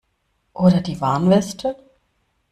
Oder 0.55 0.81
die 0.81 0.99
Warnweste? 0.99 1.75